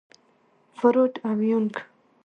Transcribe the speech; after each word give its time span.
فروډ 0.77 1.13
او 1.29 1.37
يونګ. 1.49 1.73